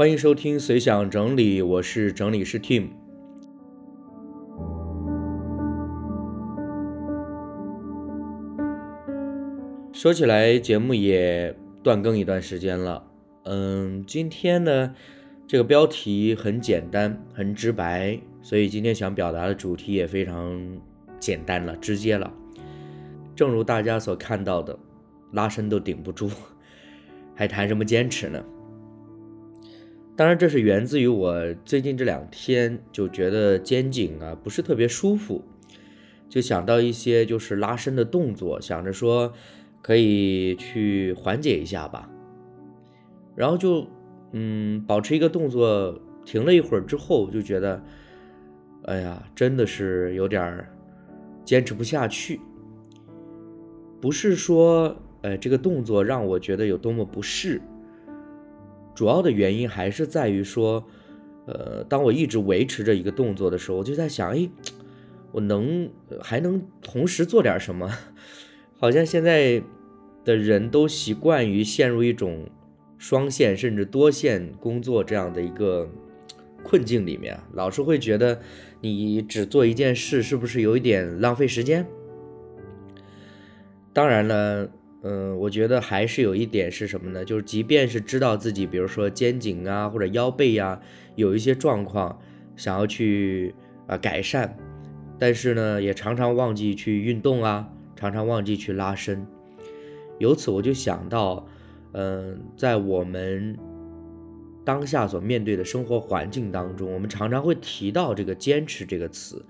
[0.00, 2.88] 欢迎收听随想整理，我是整理师 Tim。
[9.92, 13.04] 说起来，节目也断更一段时间了。
[13.44, 14.94] 嗯，今天呢，
[15.46, 20.58] 这个标题很简单，很直白，所以今天想表达的主题也非常
[21.18, 22.32] 简单了，直接了。
[23.36, 24.78] 正如大家所看到的，
[25.32, 26.30] 拉伸都顶不住，
[27.34, 28.42] 还谈什么坚持呢？
[30.20, 35.42] 当然，这是源自于我最近这两天就觉得肩颈啊不是特别舒服，
[36.28, 39.32] 就想到一些就是拉伸的动作，想着说
[39.80, 42.06] 可以去缓解一下吧。
[43.34, 43.86] 然后就
[44.32, 47.82] 嗯保持一个动作，停了一会儿之后，就觉得
[48.82, 50.66] 哎呀，真的是有点
[51.46, 52.38] 坚持不下去。
[54.02, 57.58] 不是说呃这个动作让我觉得有多么不适。
[59.00, 60.84] 主要的原因还是在于说，
[61.46, 64.46] 呃，当我一直维持着一个动作的时候，我就在想，哎，
[65.32, 65.88] 我能
[66.20, 67.90] 还能同时做点什么？
[68.78, 69.62] 好像现在
[70.22, 72.46] 的人都习惯于陷入一种
[72.98, 75.88] 双线甚至多线工作这样的一个
[76.62, 78.38] 困境里面，老是会觉得
[78.82, 81.86] 你只做一件事是不是有一点浪费时间？
[83.94, 84.70] 当然了。
[85.02, 87.24] 嗯，我觉得还是有一点是什么呢？
[87.24, 90.78] 就是即便是知道自己，比如说肩颈啊或者腰背呀
[91.16, 92.20] 有一些状况，
[92.54, 93.54] 想要去
[93.86, 94.54] 啊改善，
[95.18, 99.26] 但是呢也常常忘记去运动啊，常常忘记去拉伸。
[100.18, 101.46] 由此我就想到，
[101.92, 103.56] 嗯，在我们
[104.66, 109.42] 当下所面对的生活环境当中，我们常常会提到这个坚持这个词，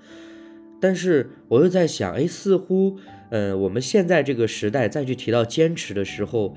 [0.80, 3.00] 但是我又在想，哎，似乎。
[3.30, 6.56] 嗯，我们现在这个时代再去提到坚持的时候，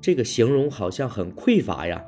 [0.00, 2.04] 这个形容好像很匮乏呀。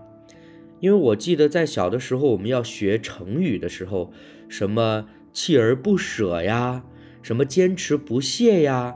[0.79, 4.13] 因为我记得在小的时候，我们要学成语的时候，
[4.49, 6.85] 什么锲而不舍呀，
[7.23, 8.95] 什么坚持不懈呀，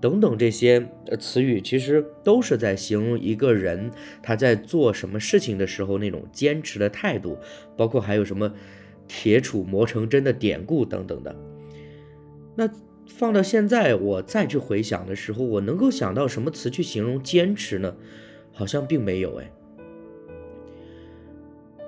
[0.00, 0.84] 等等这些
[1.20, 7.38] 词语，其实都是在形容一个人他在做什么事情的时候那种坚持的态度，
[7.76, 8.52] 包括还有什么
[9.06, 11.36] 铁杵磨成针的典故等等的。
[12.56, 12.68] 那。
[13.10, 17.94] 放到现在，我再去回想的时候，我能够想到什么词去形容坚持呢？
[18.52, 19.52] 好像并没有哎。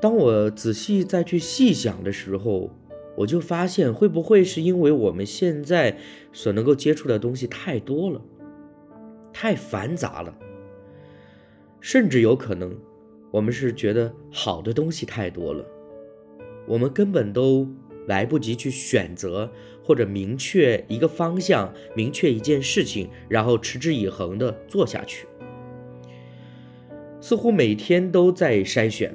[0.00, 2.70] 当我仔细再去细想的时候，
[3.16, 5.96] 我就发现，会不会是因为我们现在
[6.32, 8.20] 所能够接触的东西太多了，
[9.32, 10.36] 太繁杂了，
[11.80, 12.76] 甚至有可能，
[13.30, 15.64] 我们是觉得好的东西太多了，
[16.66, 17.66] 我们根本都。
[18.08, 19.48] 来不及去选择
[19.84, 25.26] 或者明确一个方向，明确一件事情，然后持之以恒的做下去，
[27.20, 29.14] 似乎每天都在筛选，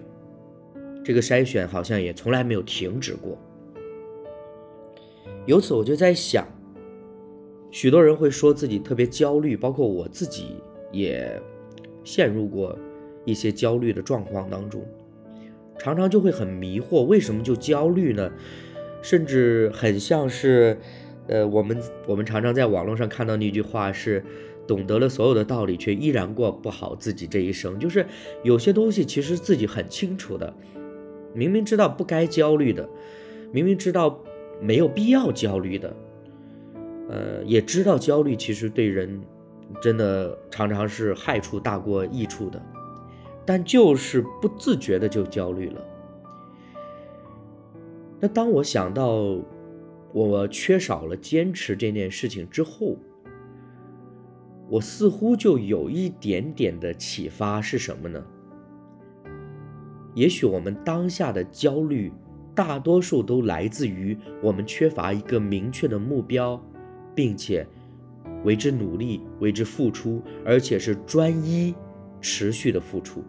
[1.04, 3.38] 这个筛选好像也从来没有停止过。
[5.46, 6.46] 由此我就在想，
[7.72, 10.58] 许多人会说自己特别焦虑，包括我自己
[10.92, 11.42] 也
[12.04, 12.78] 陷入过
[13.24, 14.86] 一些焦虑的状况当中，
[15.80, 18.30] 常常就会很迷惑，为什么就焦虑呢？
[19.08, 20.78] 甚至很像是，
[21.28, 24.22] 呃，我们我们常常在网络上看到那句话是，
[24.68, 27.80] 懂得了所有的道理，却依然过不好自己这一生。
[27.80, 28.06] 就是
[28.44, 30.54] 有些东西其实自己很清楚的，
[31.34, 32.90] 明明知道不该焦虑的，
[33.54, 34.22] 明明知道
[34.60, 35.96] 没有必要焦虑的，
[37.08, 39.22] 呃，也知道焦虑其实对人
[39.82, 42.62] 真的常常是害处大过益处的，
[43.46, 45.82] 但就是不自觉的就焦虑了。
[48.20, 49.38] 那当我想到
[50.12, 52.98] 我缺少了坚持这件事情之后，
[54.70, 58.26] 我似乎就有一点点的启发是什么呢？
[60.16, 62.12] 也许我们当下的焦虑，
[62.56, 66.60] 大多数都来自于我们缺乏一个明确的目标，
[67.14, 67.68] 并且
[68.44, 71.76] 为之努力、为之付出，而且是专一、
[72.20, 73.24] 持续的付出。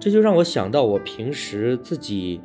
[0.00, 2.40] 这就让我想到我平时自己。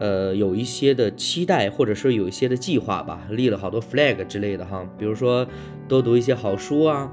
[0.00, 5.46] 呃，有一些的期待，或者说有一些的计划吧，立了好多 flag 之类的哈，比如说
[5.86, 7.12] 多读一些好书啊，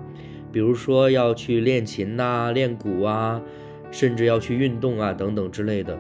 [0.54, 3.42] 比如说要去练琴呐、练鼓啊，
[3.92, 6.00] 甚至要去运动啊等等之类的。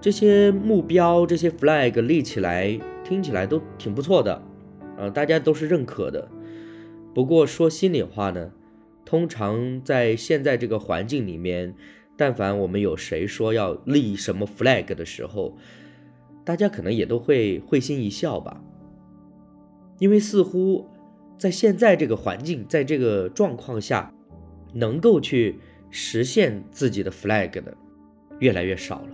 [0.00, 4.40] 这些目标、这些 flag 立起来，听起来都挺不错的，
[4.96, 6.28] 呃，大家都是认可的。
[7.12, 8.52] 不过说心里话呢，
[9.04, 11.74] 通常在现在这个环境里面。
[12.16, 15.56] 但凡我们有谁说要立什么 flag 的时候，
[16.44, 18.62] 大家可能也都会会心一笑吧，
[19.98, 20.86] 因为似乎
[21.38, 24.12] 在现在这个环境，在这个状况下，
[24.72, 25.58] 能够去
[25.90, 27.76] 实现自己的 flag 的
[28.38, 29.08] 越来越少了。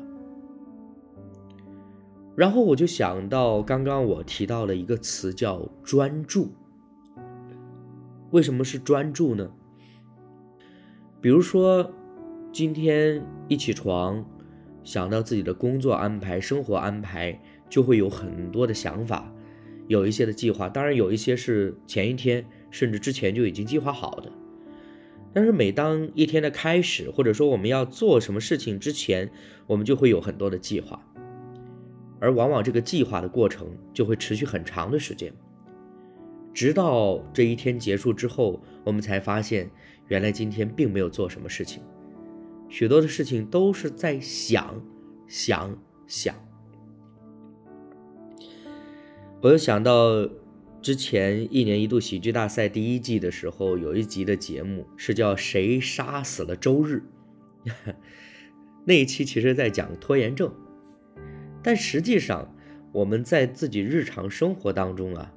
[2.37, 6.51] 然后我就想到刚刚我提到了一个词叫专注。
[8.31, 9.51] 为什么是专注呢？
[11.21, 11.91] 比如说，
[12.59, 14.29] 今天一起床，
[14.83, 17.41] 想到自己的工作安排、生活安排，
[17.71, 19.33] 就会有很多的想法，
[19.87, 20.69] 有一些的计划。
[20.69, 24.33] 当然，有一些是前一天甚至之前就已经计划好的。
[25.33, 29.31] 但是，每当一天的开始，或者说我们要做什么事情之前，
[29.69, 31.01] 我们就会有很多的计划，
[32.19, 35.33] 而往往这个计划的过程就会持续很长的时间。
[36.53, 39.71] 直到这一天结束之后，我们才发现，
[40.09, 41.81] 原来今天并没有做什么事情，
[42.69, 44.81] 许多的事情都是在想，
[45.27, 46.35] 想，想。
[49.41, 50.29] 我又想到，
[50.83, 57.03] 之前一年一度喜剧大赛第一季的时候，有一集的节目是叫《谁杀死了周日》，
[58.85, 60.53] 那一期其实在讲拖延症，
[61.63, 62.55] 但实际上
[62.93, 65.33] 我们在自己日常生活当中啊。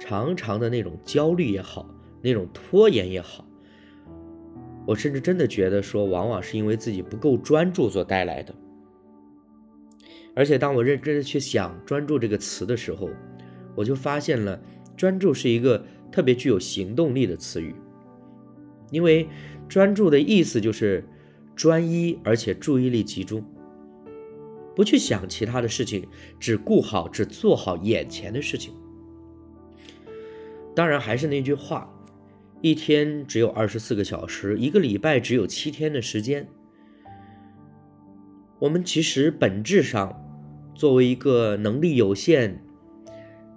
[0.00, 3.44] 常常的那种焦虑也好，那种拖延也好，
[4.88, 8.54] 我甚至真的觉得说，往往是因为自己不够专注所带来的。
[10.34, 13.10] 而且，当我认真的去想“专注”这个词的时候，
[13.74, 14.58] 我就发现了，
[14.96, 17.74] 专注是一个特别具有行动力的词语。
[18.90, 19.28] 因为
[19.68, 21.04] 专注的意思就是
[21.54, 23.44] 专一，而且注意力集中，
[24.74, 26.08] 不去想其他的事情，
[26.40, 28.72] 只顾好，只做好眼前的事情。
[30.74, 31.94] 当然，还是那句话，
[32.60, 36.48] 一天只有二十四个小时，一个礼拜只有七天的时间。
[38.58, 40.20] 我们其实本质上，
[40.74, 42.60] 作为一个能力有限、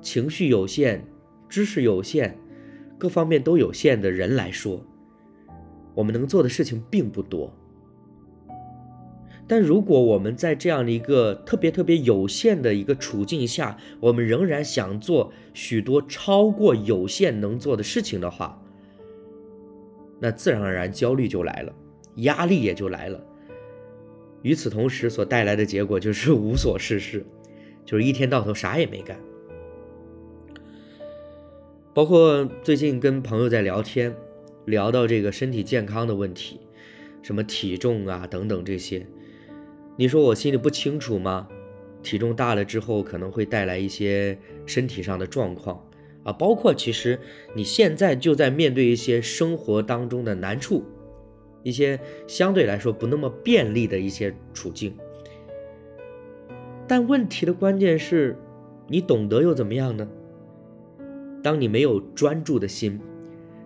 [0.02, 1.08] 情绪有限、
[1.50, 2.38] 知识有限、
[3.00, 4.86] 各方面都有限的人来说，
[5.96, 7.52] 我们能做的事情并不多。
[9.48, 18.62] 但如果我们在这样的一个特别特别有限的一个处境下，我们仍然想做许多超过有限能做的事情的话，
[20.24, 21.74] 那自然而然焦虑就来了，
[22.18, 23.20] 压力也就来了。
[24.44, 27.26] 与此同时，所带来的结果就是无所事事，
[27.84, 29.20] 就是一天到头啥也没干。
[31.92, 34.16] 包括最近跟朋友在聊天，
[34.66, 36.60] 聊到这个身体健康的问题，
[37.24, 39.06] 什么体重啊等等这些。
[39.98, 41.48] 你说我心里不清楚吗？
[42.04, 45.84] 体重大了之后可能会带来一些身体上的状况
[46.24, 47.20] 啊，包括其实
[47.56, 50.84] 你现在就在面对一些生活当中的难处，
[51.64, 54.96] 一些相对来说不那么便利的一些处境。
[56.88, 58.38] 但问题的关键是，
[58.88, 60.08] 你懂得又怎么样呢？
[61.42, 63.00] 当你没有专注的心，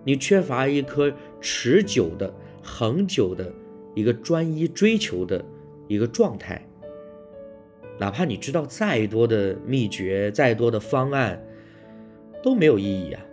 [0.04, 1.12] 你缺乏一颗
[1.42, 3.52] 持久的、恒久的
[3.94, 5.44] 一个专一追求的。
[5.88, 6.68] 一个状态，
[8.00, 11.40] 哪怕你知道再多的秘诀、再多的方案，
[12.46, 13.26] 都没有意义啊，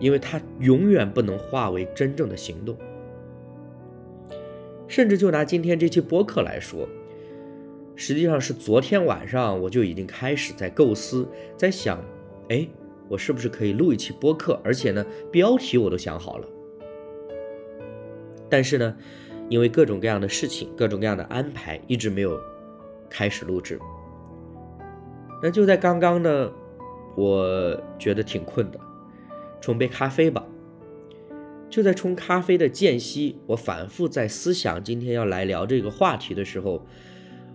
[0.00, 2.76] 因为它永远不能化为真正的行动。
[4.88, 6.88] 甚至就拿今天这期播客来说，
[7.94, 11.24] 实际上是昨天晚上我就已经开始在构思，
[11.56, 12.04] 在想，
[12.48, 12.66] 哎，
[13.08, 14.60] 我是不是可以录一期播客？
[14.64, 16.48] 而且呢，标题我都想好了。
[18.50, 18.96] 但是呢。
[19.48, 22.40] 因为各种各样的事情，各种各样的安排，一直没有
[23.10, 23.78] 开始录制。
[25.42, 26.50] 那就在刚刚呢，
[27.16, 28.78] 我觉得挺困的，
[29.60, 30.44] 冲杯咖啡吧。
[31.68, 36.84] 就在冲咖啡的间隙，我反复在思想今天要来聊这个话题的时候，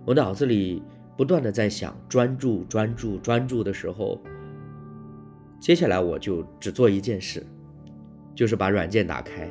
[0.05, 0.81] 我脑子里
[1.15, 4.19] 不断的在想专注、专注、专注的时候，
[5.59, 7.45] 接下来我就只做一件事，
[8.33, 9.49] 就是把软件打开，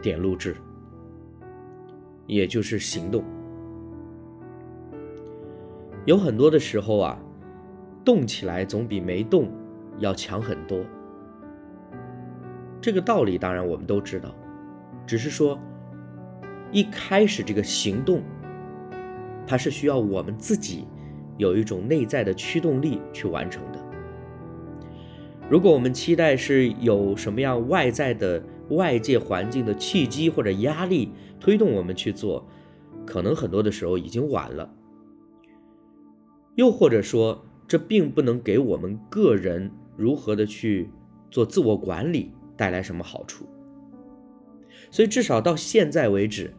[0.00, 0.56] 点录制。
[2.26, 3.22] 也就是行动，
[6.06, 7.22] 有很多的时候啊，
[8.04, 9.50] 动起来总比没动
[9.98, 10.84] 要强很多。
[12.80, 14.34] 这个道理当然我们都知道，
[15.06, 15.58] 只是说
[16.70, 18.22] 一开始这个行动，
[19.46, 20.86] 它是需要我们自己
[21.38, 23.78] 有一种内在的驱动力去完成的。
[25.48, 32.46] 如果我们期待是有什么样外在的，外界环境的契机或者压力推动我们去做，
[33.06, 34.70] 可能很多的时候已经晚了。
[36.54, 40.90] 又或者说，这并不能给我们个人如何的去
[41.30, 43.46] 做自我管理带来什么好处。
[44.90, 46.54] 所以，至少到现在为止，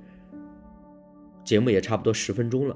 [1.43, 2.75] 节目也差不多十分钟了。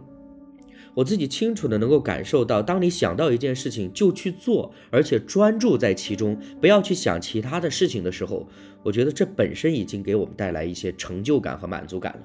[0.96, 8.48] 我自己清楚的能够感受到，当你想到一件事情就去做，而且专注在其中，不要去想其他的事情的时候，
[8.84, 12.22] 我觉得这本身已经给我们带来一些成就感和满足感了。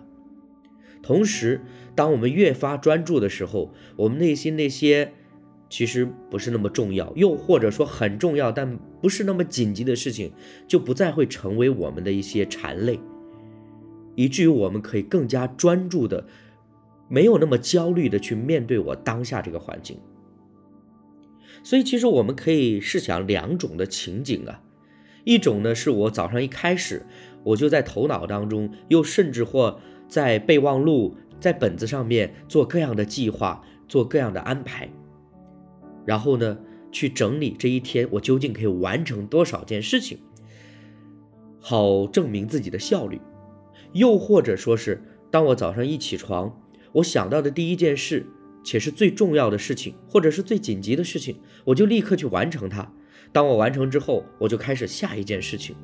[1.03, 1.61] 同时，
[1.95, 5.13] 当我们越发专注的时候，我们内心那些
[5.75, 10.31] 其实不是那么重要，又或者说很重要但不是那么紧急的事情，
[10.69, 13.01] 就不再会成为我们的一些缠累，
[14.15, 16.25] 以至于我们可以更加专注的，
[17.09, 19.99] 没有那么焦虑的去面对我当下这个环境。
[21.65, 24.63] 所以，其实我们可以试想两种的情景啊，
[25.25, 27.05] 一种呢是我早上一开始，
[27.43, 34.89] 我就在头脑当中，又甚至或在备忘录、在本子上面做各样的计划，做各样的安排，
[36.05, 36.59] 然后呢
[36.91, 40.19] 去整理这一天我究竟可以完成多少件事情，
[41.61, 43.19] 好证明自己的效率；
[43.93, 46.61] 又或者说是当我早上一起床，
[46.93, 48.27] 我想到的第一件事。
[48.67, 52.91] 且是最重要的事情，或者是最紧急的事情，我就立刻去完成它。
[53.31, 55.77] 当我完成之后，我就开始下一件事情。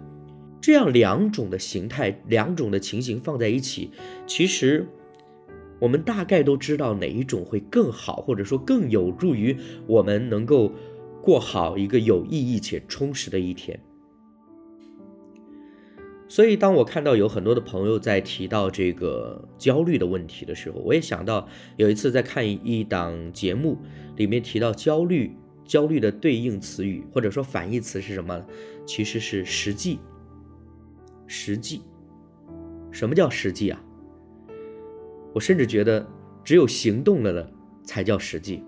[0.63, 3.91] 这样两种的形态、两种的情形放在一起，
[4.27, 4.89] 其实
[5.81, 9.57] 我们大概都知道哪一种会更好，或者说更有助于
[9.87, 10.71] 我们能够
[11.23, 13.81] 过好一个有意义且充实的一天。
[16.29, 23.77] 所以，当我看到有很多的朋友在提到这个焦虑的问题的时候，我也想到有一次在看一档节目，
[24.17, 25.35] 里面提到焦虑，
[25.65, 28.47] 焦虑的对应词语或者说反义词是什么？
[28.87, 29.99] 其实是实际。
[31.27, 31.83] 实际，
[32.93, 33.83] 什么叫实际啊？
[35.33, 36.07] 我甚至觉得，
[36.45, 37.53] 只有行动了的
[37.85, 38.63] 才叫实际，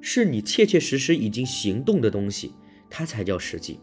[0.00, 2.52] 是你切切实实已经行动的东西，
[2.88, 3.80] 它才叫实际。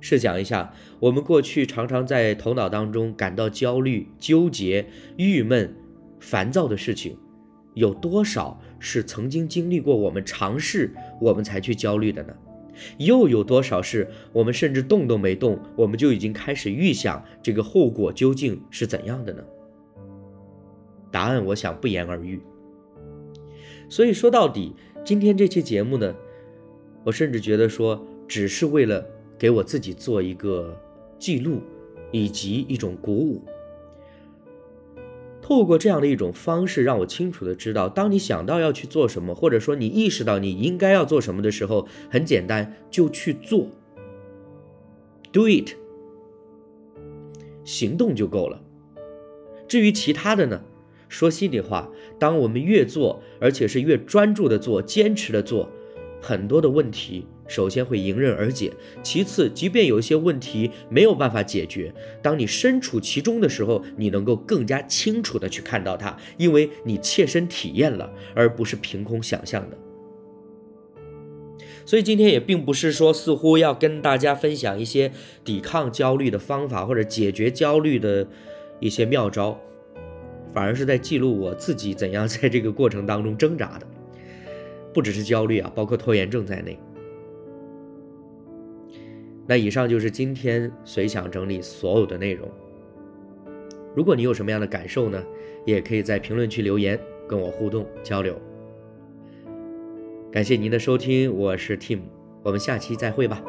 [0.00, 5.74] 试想一下，我们过去常常在头脑当中感到焦虑、纠结、郁闷、
[6.20, 7.16] 烦躁的事情，
[7.74, 12.34] 有多少是曾经经历过我们尝试，我们才去焦虑的呢？
[12.98, 19.42] 又有多少是我们甚至动都没动，我们就已经开始预想这个后果究竟是怎样的呢？
[21.10, 22.40] 答案我想不言而喻。
[23.88, 24.74] 所以说到底，
[25.04, 26.14] 今天这期节目呢，
[27.04, 29.04] 我甚至觉得说，只是为了。
[29.38, 30.76] 给我自己做一个
[31.16, 31.60] 记录，
[32.10, 33.40] 以及一种鼓舞。
[35.40, 43.68] 透过这样的一种方式，让我清楚的知道，当你想到要去做什么，或者说你意识到你应该要做什么的时候，很简单，就去做
[45.30, 45.70] ，do it，
[47.62, 48.60] 行动就够了。
[49.68, 50.60] 至于其他的呢，
[51.08, 55.68] 说心里话，当我们越做，而且是越专注的做，坚持的做，
[56.20, 57.26] 很多的问题。
[57.46, 58.70] 首先会迎刃而解，
[59.02, 69.78] 其次，即便有一些问题没有办法解决，当你身处其中的时候，你能够更加清楚的去看到它，因为你切身体验了，而不是凭空想象的。
[71.86, 75.10] 所以今天也并不是说似乎要跟大家分享一些
[75.42, 78.28] 抵抗焦虑的方法或者解决焦虑的
[78.78, 79.58] 一些妙招，
[80.58, 83.86] 反而是在记录我自己怎样在这个过程当中挣扎的，
[84.92, 86.76] 不只是焦虑啊，包括拖延症在内。
[89.46, 92.50] 那以上就是今天随想整理所有的内容。
[93.94, 95.22] 如果你有什么样的感受呢，
[95.64, 96.98] 也可以在评论区留言
[97.28, 98.36] 跟我互动交流。
[100.32, 102.00] 感谢您的收听，我是 Tim，
[102.42, 103.40] 我们下期再会吧。